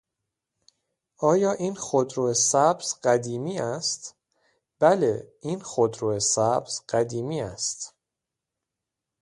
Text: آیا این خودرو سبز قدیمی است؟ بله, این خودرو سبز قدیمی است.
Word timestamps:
آیا 1.17 1.51
این 1.51 1.75
خودرو 1.75 2.33
سبز 2.33 2.95
قدیمی 3.03 3.59
است؟ 3.59 4.15
بله, 4.79 5.31
این 5.41 5.59
خودرو 5.59 6.19
سبز 6.19 6.81
قدیمی 6.89 7.41
است. 7.41 7.95